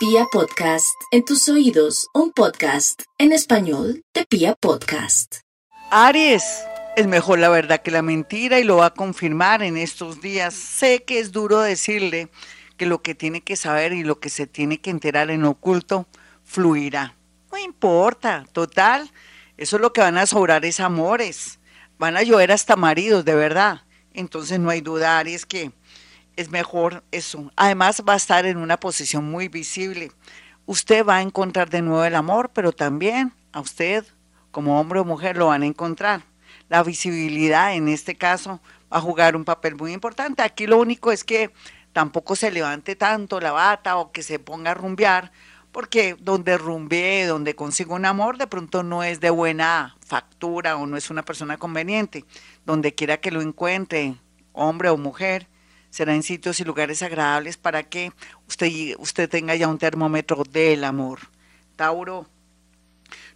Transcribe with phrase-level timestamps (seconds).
[0.00, 5.40] Pia Podcast, en tus oídos, un podcast en español de Pia Podcast.
[5.90, 6.42] Aries,
[6.96, 10.54] es mejor la verdad que la mentira y lo va a confirmar en estos días.
[10.54, 12.30] Sé que es duro decirle
[12.78, 16.06] que lo que tiene que saber y lo que se tiene que enterar en oculto
[16.44, 17.14] fluirá.
[17.52, 19.10] No importa, total,
[19.58, 21.58] eso es lo que van a sobrar es amores.
[21.98, 23.82] Van a llover hasta maridos, de verdad.
[24.14, 25.72] Entonces no hay duda, Aries, que
[26.36, 27.50] es mejor eso.
[27.56, 30.12] Además va a estar en una posición muy visible.
[30.66, 34.04] Usted va a encontrar de nuevo el amor, pero también a usted,
[34.50, 36.22] como hombre o mujer, lo van a encontrar.
[36.68, 38.60] La visibilidad en este caso
[38.92, 40.42] va a jugar un papel muy importante.
[40.42, 41.50] Aquí lo único es que
[41.92, 45.32] tampoco se levante tanto la bata o que se ponga a rumbear,
[45.72, 50.86] porque donde rumbee, donde consiga un amor, de pronto no es de buena factura o
[50.86, 52.24] no es una persona conveniente.
[52.64, 54.16] Donde quiera que lo encuentre,
[54.52, 55.48] hombre o mujer,
[55.90, 58.12] será en sitios y lugares agradables para que
[58.48, 61.20] usted, usted tenga ya un termómetro del amor.
[61.76, 62.26] Tauro,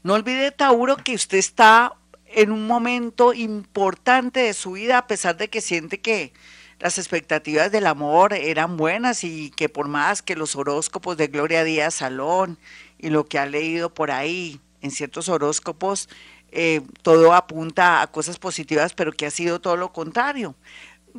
[0.02, 1.94] no olvide, Tauro, que usted está
[2.26, 6.32] en un momento importante de su vida, a pesar de que siente que
[6.80, 11.64] las expectativas del amor eran buenas y que por más que los horóscopos de Gloria
[11.64, 12.58] Díaz Salón
[12.98, 16.08] y lo que ha leído por ahí en ciertos horóscopos,
[16.50, 20.54] eh, todo apunta a cosas positivas, pero que ha sido todo lo contrario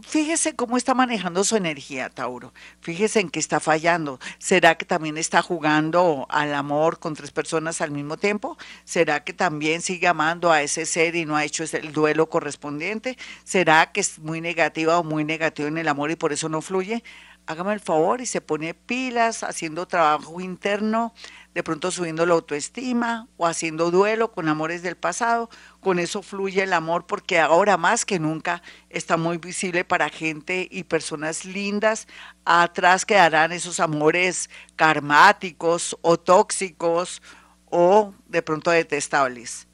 [0.02, 2.54] fíjese cómo está manejando su energía, Tauro.
[2.82, 4.20] Fíjese en qué está fallando.
[4.38, 8.58] ¿Será que también está jugando al amor con tres personas al mismo tiempo?
[8.84, 13.18] ¿Será que también sigue amando a ese ser y no ha hecho el duelo correspondiente?
[13.44, 16.62] ¿Será que es muy negativa o muy negativo en el amor y por eso no
[16.62, 17.04] fluye?
[17.48, 21.14] Hágame el favor y se pone pilas haciendo trabajo interno
[21.54, 25.50] de pronto subiendo la autoestima o haciendo duelo con amores del pasado.
[25.80, 30.68] Con eso fluye el amor porque ahora más que nunca está muy visible para gente
[30.72, 32.08] y personas lindas.
[32.46, 37.22] Atrás quedarán esos amores karmáticos o tóxicos
[37.70, 39.68] o de pronto detestables.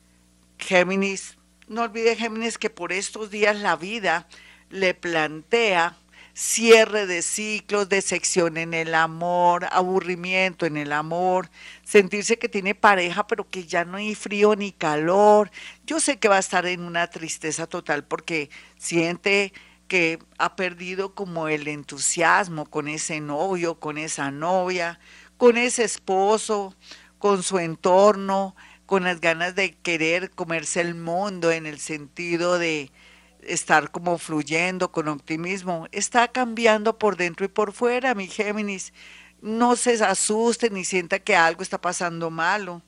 [0.59, 4.27] Géminis, no olvide Géminis que por estos días la vida
[4.69, 5.97] le plantea
[6.33, 11.49] cierre de ciclos, decepción en el amor, aburrimiento en el amor,
[11.83, 15.51] sentirse que tiene pareja pero que ya no hay frío ni calor.
[15.85, 19.53] Yo sé que va a estar en una tristeza total porque siente
[19.87, 24.99] que ha perdido como el entusiasmo con ese novio, con esa novia,
[25.37, 26.75] con ese esposo,
[27.17, 28.55] con su entorno,
[28.85, 32.91] con las ganas de querer comerse el mundo en el sentido de
[33.43, 35.87] estar como fluyendo con optimismo.
[35.91, 38.93] Está cambiando por dentro y por fuera, mi Géminis.
[39.41, 42.81] No se asuste ni sienta que algo está pasando malo.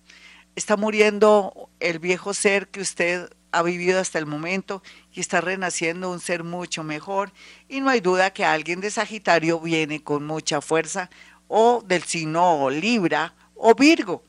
[0.56, 6.12] Está muriendo el viejo ser que usted ha vivido hasta el momento y está renaciendo
[6.12, 7.32] un ser mucho mejor.
[7.70, 11.10] Y no hay duda que alguien de Sagitario viene con mucha fuerza
[11.48, 14.24] o del signo Libra o Virgo.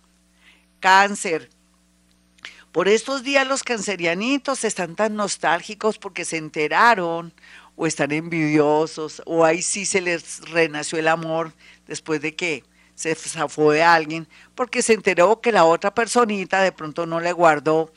[0.81, 1.51] Cáncer,
[2.75, 7.33] por estos días los cancerianitos están tan nostálgicos porque se enteraron
[7.77, 11.53] o están envidiosos o ahí sí se les renació el amor
[11.87, 12.65] después de que
[12.97, 14.27] se zafó de alguien
[14.57, 17.93] porque se enteró que la otra personita de pronto no le guardó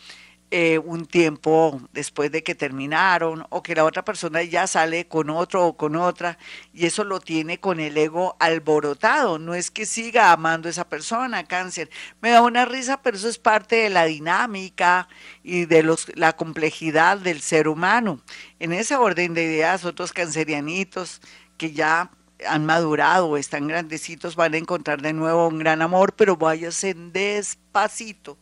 [0.49, 5.29] eh, un tiempo después de que terminaron o que la otra persona ya sale con
[5.29, 6.37] otro o con otra
[6.73, 9.39] y eso lo tiene con el ego alborotado.
[9.39, 11.89] No es que siga amando a esa persona, cáncer.
[12.21, 15.09] Me da una risa, pero eso es parte de la dinámica
[15.43, 18.21] y de los, la complejidad del ser humano.
[18.59, 21.21] En ese orden de ideas, otros cancerianitos
[21.57, 22.09] que ya
[22.47, 28.37] han madurado están grandecitos van a encontrar de nuevo un gran amor, pero váyanse despacito,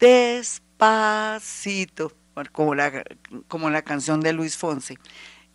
[0.00, 2.12] despacito despacito,
[2.52, 3.04] como la,
[3.48, 4.98] como la canción de Luis Fonse.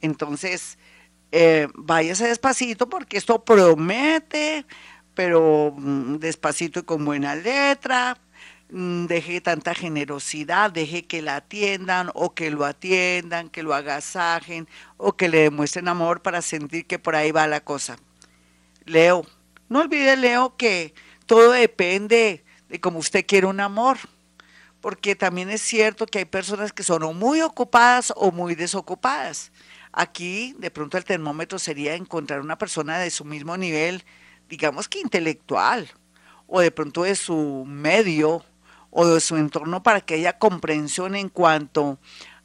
[0.01, 0.77] Entonces,
[1.31, 4.65] eh, váyase despacito porque esto promete,
[5.13, 8.17] pero mm, despacito y con buena letra.
[8.71, 14.67] Mm, deje tanta generosidad, deje que la atiendan o que lo atiendan, que lo agasajen
[14.97, 17.97] o que le demuestren amor para sentir que por ahí va la cosa.
[18.85, 19.25] Leo,
[19.69, 20.93] no olvide, Leo, que
[21.27, 23.97] todo depende de cómo usted quiere un amor
[24.81, 29.51] porque también es cierto que hay personas que son muy ocupadas o muy desocupadas.
[29.93, 34.03] Aquí de pronto el termómetro sería encontrar una persona de su mismo nivel,
[34.49, 35.89] digamos que intelectual,
[36.47, 38.43] o de pronto de su medio
[38.89, 41.97] o de su entorno para que haya comprensión en cuanto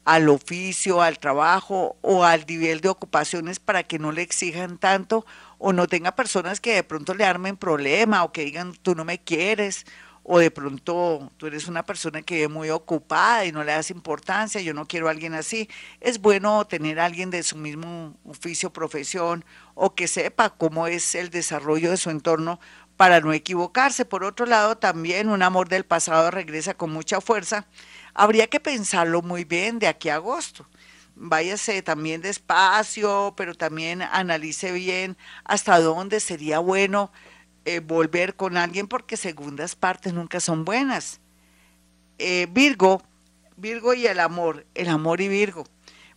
[0.05, 5.25] al oficio, al trabajo o al nivel de ocupaciones para que no le exijan tanto
[5.57, 9.03] o no tenga personas que de pronto le armen problema o que digan tú no
[9.03, 9.85] me quieres
[10.29, 13.89] o de pronto tú eres una persona que es muy ocupada y no le das
[13.91, 15.69] importancia, yo no quiero a alguien así,
[16.01, 21.15] es bueno tener a alguien de su mismo oficio, profesión, o que sepa cómo es
[21.15, 22.59] el desarrollo de su entorno
[22.97, 24.03] para no equivocarse.
[24.03, 27.65] Por otro lado, también un amor del pasado regresa con mucha fuerza.
[28.13, 30.67] Habría que pensarlo muy bien de aquí a agosto.
[31.15, 35.15] Váyase también despacio, pero también analice bien
[35.45, 37.11] hasta dónde sería bueno
[37.67, 41.19] eh, volver con alguien porque segundas partes nunca son buenas.
[42.17, 43.03] Eh, Virgo,
[43.57, 45.65] Virgo y el amor, el amor y Virgo.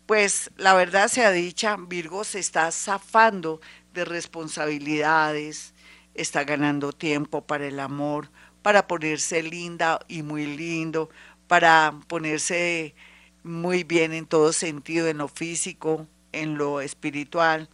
[0.07, 3.61] Pues la verdad sea dicha, Virgo se está zafando
[3.93, 5.75] de responsabilidades,
[6.15, 8.31] está ganando tiempo para el amor,
[8.63, 11.11] para ponerse linda y muy lindo,
[11.49, 12.95] para ponerse
[13.43, 17.69] muy bien en todo sentido, en lo físico, en lo espiritual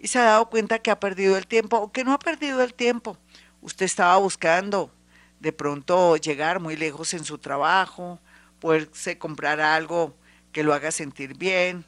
[0.00, 2.62] y se ha dado cuenta que ha perdido el tiempo o que no ha perdido
[2.62, 3.18] el tiempo.
[3.60, 4.90] Usted estaba buscando
[5.40, 8.18] de pronto llegar muy lejos en su trabajo,
[8.60, 10.14] poderse comprar algo
[10.52, 11.84] que lo haga sentir bien,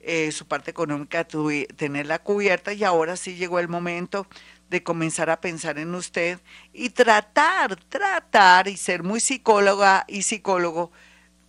[0.00, 4.28] eh, su parte económica tenerla cubierta y ahora sí llegó el momento
[4.70, 6.38] de comenzar a pensar en usted
[6.72, 10.92] y tratar, tratar y ser muy psicóloga y psicólogo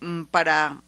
[0.00, 0.82] mm, para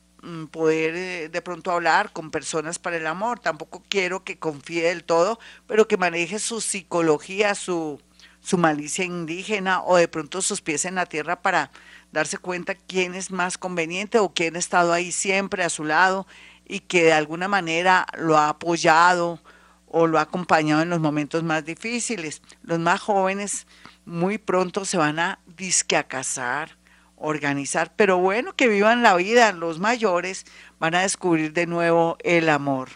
[0.50, 3.40] poder eh, de pronto hablar con personas para el amor.
[3.40, 8.00] Tampoco quiero que confíe del todo, pero que maneje su psicología, su,
[8.40, 11.70] su malicia indígena o de pronto sus pies en la tierra para
[12.12, 16.26] darse cuenta quién es más conveniente o quién ha estado ahí siempre a su lado
[16.66, 19.40] y que de alguna manera lo ha apoyado
[19.86, 22.42] o lo ha acompañado en los momentos más difíciles.
[22.62, 23.66] Los más jóvenes
[24.04, 26.79] muy pronto se van a disque a casar
[27.20, 30.46] organizar, pero bueno, que vivan la vida, los mayores
[30.78, 32.88] van a descubrir de nuevo el amor.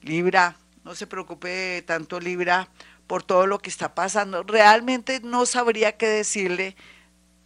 [0.00, 2.68] Libra, no se preocupe tanto Libra
[3.08, 4.44] por todo lo que está pasando.
[4.44, 6.76] Realmente no sabría qué decirle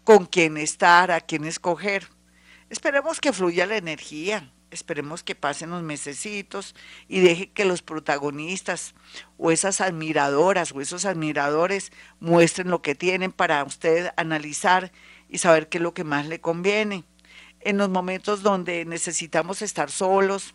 [0.04, 2.08] con quién estar, a quién escoger.
[2.68, 6.74] Esperemos que fluya la energía, esperemos que pasen los mesecitos
[7.08, 8.94] y deje que los protagonistas
[9.38, 14.92] o esas admiradoras o esos admiradores muestren lo que tienen para usted analizar
[15.30, 17.04] y saber qué es lo que más le conviene.
[17.60, 20.54] En los momentos donde necesitamos estar solos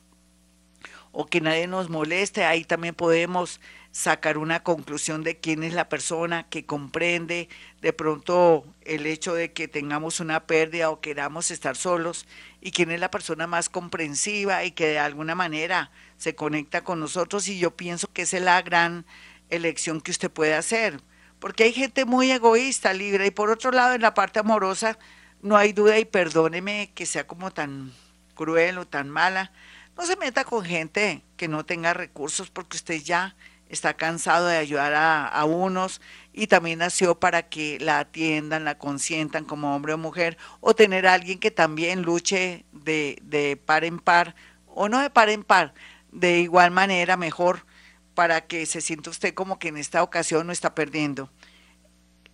[1.11, 3.61] o que nadie nos moleste, ahí también podemos
[3.91, 7.47] sacar una conclusión de quién es la persona que comprende
[7.81, 12.25] de pronto el hecho de que tengamos una pérdida o queramos estar solos
[12.59, 16.99] y quién es la persona más comprensiva y que de alguna manera se conecta con
[16.99, 19.05] nosotros y yo pienso que esa es la gran
[19.49, 20.99] elección que usted puede hacer
[21.45, 24.97] porque hay gente muy egoísta, libre, y por otro lado, en la parte amorosa,
[25.43, 27.93] no hay duda, y perdóneme que sea como tan
[28.33, 29.51] cruel o tan mala,
[29.95, 33.35] no se meta con gente que no tenga recursos, porque usted ya
[33.69, 36.01] está cansado de ayudar a, unos
[36.33, 41.05] y también nació para que la atiendan, la consientan como hombre o mujer, o tener
[41.05, 44.33] a alguien que también luche de, de par en par,
[44.65, 45.75] o no de par en par,
[46.11, 47.67] de igual manera mejor
[48.15, 51.29] para que se sienta usted como que en esta ocasión no está perdiendo.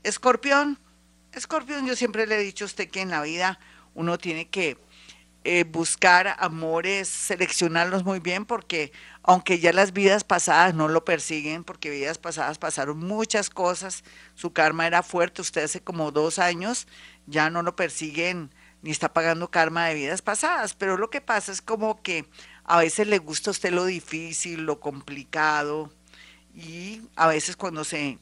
[0.03, 0.79] Escorpión,
[1.33, 3.59] escorpión, yo siempre le he dicho a usted que en la vida
[3.93, 4.77] uno tiene que
[5.43, 8.91] eh, buscar amores, seleccionarlos muy bien, porque
[9.23, 14.03] aunque ya las vidas pasadas no lo persiguen, porque vidas pasadas pasaron muchas cosas,
[14.35, 16.87] su karma era fuerte, usted hace como dos años
[17.25, 21.51] ya no lo persiguen ni está pagando karma de vidas pasadas, pero lo que pasa
[21.51, 22.25] es como que
[22.63, 25.91] a veces le gusta a usted lo difícil, lo complicado,
[26.55, 28.17] y a veces cuando se,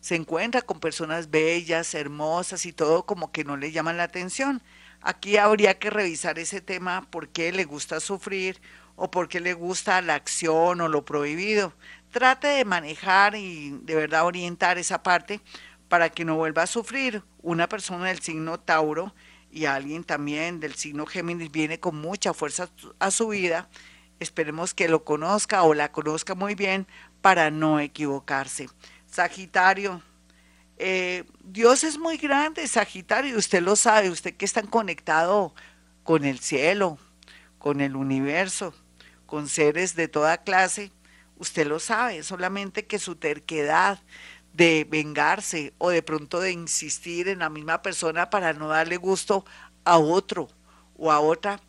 [0.00, 4.62] se encuentra con personas bellas, hermosas y todo, como que no le llaman la atención.
[5.02, 8.60] Aquí habría que revisar ese tema, por qué le gusta sufrir
[8.96, 11.72] o por qué le gusta la acción o lo prohibido.
[12.10, 15.40] Trate de manejar y de verdad orientar esa parte
[15.88, 17.22] para que no vuelva a sufrir.
[17.40, 19.14] Una persona del signo Tauro
[19.50, 23.68] y alguien también del signo Géminis viene con mucha fuerza a su vida.
[24.20, 26.86] Esperemos que lo conozca o la conozca muy bien
[27.20, 28.68] para no equivocarse.
[29.06, 30.02] Sagitario,
[30.78, 35.54] eh, Dios es muy grande, Sagitario, usted lo sabe, usted que está conectado
[36.04, 36.98] con el cielo,
[37.58, 38.74] con el universo,
[39.26, 40.90] con seres de toda clase,
[41.38, 43.98] usted lo sabe, solamente que su terquedad,
[44.52, 49.44] de vengarse o de pronto de insistir en la misma persona para no darle gusto
[49.84, 50.48] a otro
[50.96, 51.60] o a otra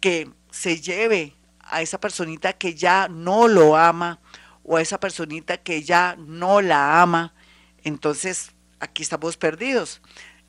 [0.00, 4.20] que se lleve a esa personita que ya no lo ama
[4.62, 7.34] o a esa personita que ya no la ama.
[7.82, 10.00] Entonces, aquí estamos perdidos.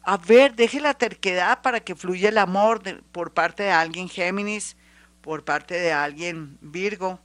[0.04, 4.78] A ver, deje la terquedad para que fluya el amor por parte de alguien Géminis,
[5.22, 7.20] por parte de alguien Virgo,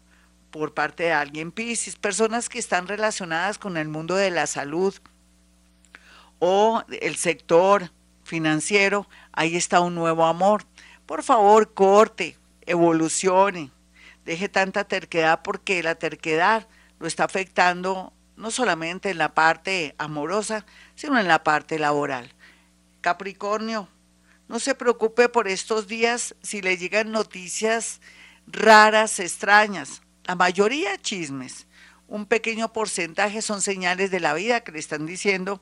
[0.53, 4.95] por parte de alguien Pisces, personas que están relacionadas con el mundo de la salud
[6.39, 7.91] o el sector
[8.23, 10.65] financiero, ahí está un nuevo amor.
[11.07, 13.73] Por favor, corte, evolucione,
[14.25, 16.69] deje tanta terquedad porque la terquedad
[17.01, 22.33] lo está afectando no solamente en la parte amorosa, sino en la parte laboral.
[23.01, 23.89] Capricornio,
[24.49, 28.01] no se preocupe por estos días si le llegan noticias
[28.47, 31.67] raras, extrañas, la mayoría chismes.
[32.09, 35.61] Un pequeño porcentaje son señales de la vida que le están diciendo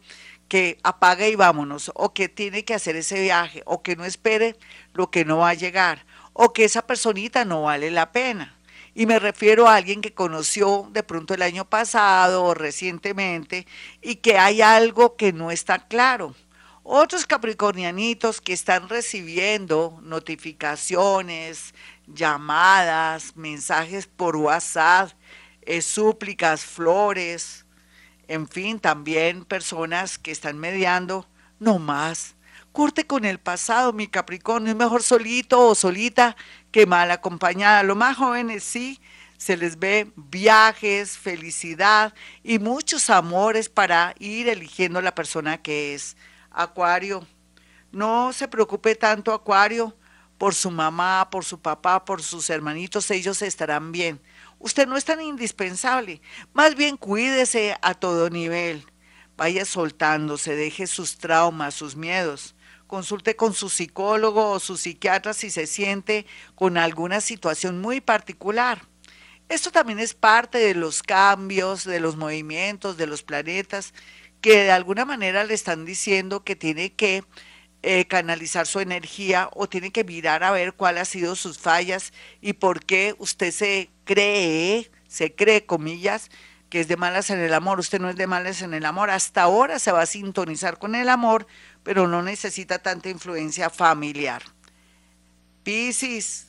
[0.49, 4.57] que apague y vámonos, o que tiene que hacer ese viaje, o que no espere
[4.95, 8.57] lo que no va a llegar, o que esa personita no vale la pena.
[8.93, 13.67] Y me refiero a alguien que conoció de pronto el año pasado o recientemente
[14.03, 16.35] y que hay algo que no está claro.
[16.83, 21.75] Otros capricornianitos que están recibiendo notificaciones,
[22.07, 25.11] llamadas, mensajes por WhatsApp,
[25.63, 27.67] eh, súplicas, flores,
[28.29, 31.27] en fin, también personas que están mediando,
[31.59, 32.35] no más.
[32.73, 36.37] Corte con el pasado, mi Capricornio, es mejor solito o solita
[36.71, 37.83] que mal acompañada.
[37.83, 39.01] Los más jóvenes sí,
[39.37, 46.17] se les ve viajes, felicidad y muchos amores para ir eligiendo la persona que es.
[46.51, 47.27] Acuario,
[47.93, 49.97] no se preocupe tanto, Acuario,
[50.39, 54.21] por su mamá, por su papá, por sus hermanitos, ellos estarán bien.
[54.59, 58.87] Usted no es tan indispensable, más bien cuídese a todo nivel.
[59.37, 62.55] Vaya soltándose, deje sus traumas, sus miedos.
[62.87, 68.83] Consulte con su psicólogo o su psiquiatra si se siente con alguna situación muy particular.
[69.49, 73.93] Esto también es parte de los cambios, de los movimientos, de los planetas
[74.41, 77.25] que de alguna manera le están diciendo que tiene que
[77.83, 82.13] eh, canalizar su energía o tiene que mirar a ver cuáles han sido sus fallas
[82.41, 86.31] y por qué usted se cree, se cree, comillas,
[86.69, 87.81] que es de malas en el amor.
[87.81, 89.11] Usted no es de malas en el amor.
[89.11, 91.47] Hasta ahora se va a sintonizar con el amor,
[91.83, 94.43] pero no necesita tanta influencia familiar.
[95.63, 96.49] Piscis.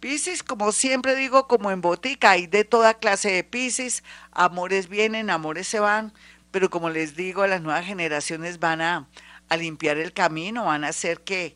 [0.00, 4.04] Piscis, como siempre digo, como en botica, hay de toda clase de Piscis.
[4.30, 6.12] Amores vienen, amores se van
[6.56, 9.10] pero como les digo, las nuevas generaciones van a,
[9.58, 11.54] limpiar el camino, van a hacer que,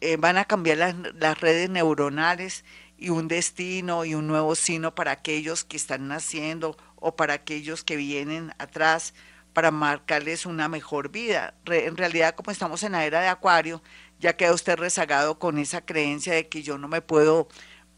[0.00, 2.64] eh, van a cambiar las, las redes neuronales
[2.96, 7.84] y un destino y un nuevo sino para aquellos que están naciendo o para aquellos
[7.84, 9.12] que vienen atrás
[9.52, 11.52] para marcarles una mejor vida.
[11.66, 13.82] en realidad, como estamos en la era de Acuario,
[14.18, 17.48] ya queda usted rezagado con esa creencia de que yo no me puedo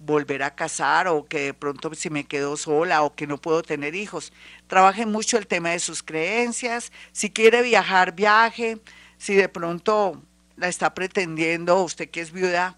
[0.04, 3.62] volver a casar o que de pronto si me quedo sola o que no puedo
[3.62, 4.32] tener hijos.
[4.66, 6.92] Trabaje mucho el tema de sus creencias.
[7.12, 8.78] Si quiere viajar, viaje.
[9.18, 10.22] Si de pronto
[10.56, 12.76] la está pretendiendo, usted que es viuda,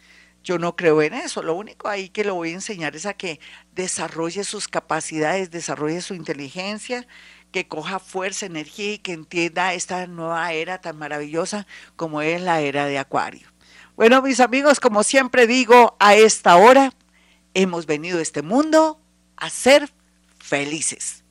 [0.42, 1.42] Yo no creo en eso.
[1.42, 3.40] Lo único ahí que lo voy a enseñar es a que
[3.72, 7.06] desarrolle sus capacidades, desarrolle su inteligencia
[7.54, 12.60] que coja fuerza, energía y que entienda esta nueva era tan maravillosa como es la
[12.60, 13.46] era de Acuario.
[13.94, 16.92] Bueno, mis amigos, como siempre digo, a esta hora
[17.54, 19.00] hemos venido a este mundo
[19.36, 19.88] a ser
[20.36, 21.22] felices.